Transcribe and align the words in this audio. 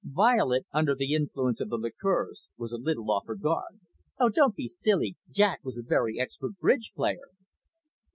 Violet, 0.03 0.65
under 0.73 0.95
the 0.95 1.13
influence 1.13 1.61
of 1.61 1.69
the 1.69 1.77
liqueurs, 1.77 2.47
was 2.57 2.71
a 2.71 2.75
little 2.77 3.11
off 3.11 3.27
her 3.27 3.35
guard. 3.35 3.81
"Oh, 4.17 4.29
don't 4.29 4.55
be 4.55 4.67
silly. 4.67 5.15
Jack 5.29 5.63
was 5.63 5.77
a 5.77 5.83
very 5.83 6.19
expert 6.19 6.57
bridge 6.57 6.91
player." 6.95 7.29